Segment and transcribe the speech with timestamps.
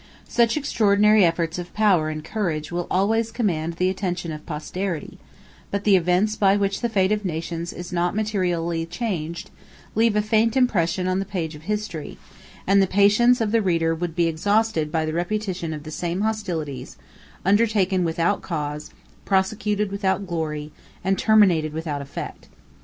[0.25, 5.19] 1 Such extraordinary efforts of power and courage will always command the attention of posterity;
[5.69, 9.51] but the events by which the fate of nations is not materially changed,
[9.93, 12.17] leave a faint impression on the page of history,
[12.65, 16.21] and the patience of the reader would be exhausted by the repetition of the same
[16.21, 16.97] hostilities,
[17.45, 18.89] undertaken without cause,
[19.23, 20.71] prosecuted without glory,
[21.03, 22.47] and terminated without effect.